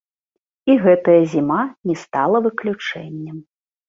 [0.71, 1.57] І гэтая зіма
[1.89, 3.37] не стала выключэннем.